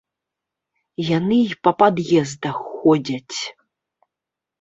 Яны 1.17 1.37
і 1.49 1.57
па 1.67 1.73
пад'ездах 1.81 2.57
ходзяць. 2.71 3.37